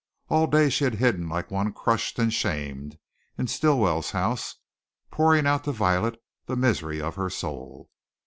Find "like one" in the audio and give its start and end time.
1.29-1.73